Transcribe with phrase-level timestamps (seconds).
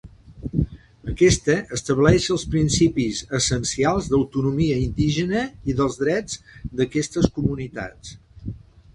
[1.09, 5.43] Aquesta estableix els principis essencials d'autonomia indígena
[5.73, 6.39] i dels drets
[6.81, 8.15] d'aquestes comunitats.